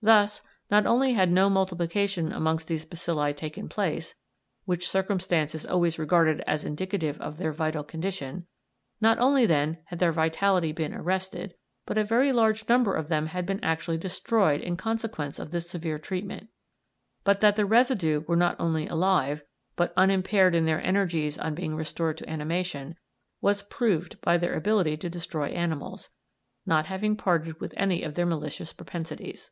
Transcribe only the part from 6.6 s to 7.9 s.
indicative of their vital